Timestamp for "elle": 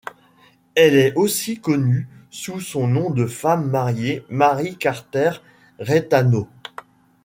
0.73-0.95